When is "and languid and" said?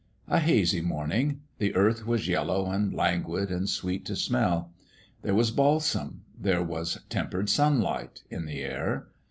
2.71-3.69